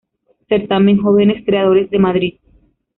Certamen 0.49 0.97
Jóvenes 0.97 1.43
Creadores 1.45 1.87
de 1.91 1.99
Madrid. 1.99 2.33